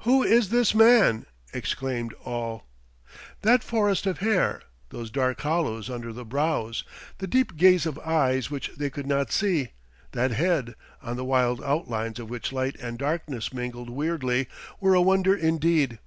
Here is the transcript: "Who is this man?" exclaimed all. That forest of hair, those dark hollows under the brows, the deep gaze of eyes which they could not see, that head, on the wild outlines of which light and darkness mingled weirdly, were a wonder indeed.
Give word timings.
"Who 0.00 0.24
is 0.24 0.48
this 0.48 0.74
man?" 0.74 1.26
exclaimed 1.54 2.12
all. 2.24 2.66
That 3.42 3.62
forest 3.62 4.04
of 4.04 4.18
hair, 4.18 4.62
those 4.88 5.12
dark 5.12 5.42
hollows 5.42 5.88
under 5.88 6.12
the 6.12 6.24
brows, 6.24 6.82
the 7.18 7.28
deep 7.28 7.56
gaze 7.56 7.86
of 7.86 7.96
eyes 8.00 8.50
which 8.50 8.72
they 8.76 8.90
could 8.90 9.06
not 9.06 9.30
see, 9.30 9.68
that 10.10 10.32
head, 10.32 10.74
on 11.00 11.14
the 11.14 11.24
wild 11.24 11.62
outlines 11.62 12.18
of 12.18 12.28
which 12.28 12.52
light 12.52 12.74
and 12.80 12.98
darkness 12.98 13.52
mingled 13.52 13.90
weirdly, 13.90 14.48
were 14.80 14.94
a 14.94 15.00
wonder 15.00 15.36
indeed. 15.36 16.00